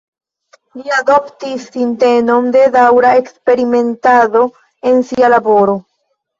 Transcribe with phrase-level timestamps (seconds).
[0.79, 4.45] Li adoptis sintenon de daŭra eksperimentado
[4.95, 5.81] en sia laboro.